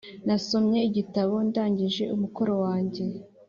[0.27, 3.03] nasomye igitabo ndangije umukoro wanjye.